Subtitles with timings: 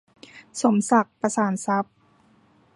[0.61, 1.93] สมศักดิ์ ประสานทรัพย์